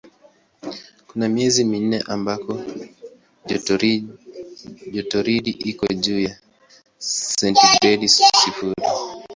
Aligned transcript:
Kuna 1.07 1.25
miezi 1.35 1.61
minne 1.71 1.97
ambako 2.13 2.53
jotoridi 4.99 5.49
iko 5.69 5.85
juu 6.03 6.19
ya 6.27 6.33
sentigredi 7.37 8.07
sifuri. 8.39 8.81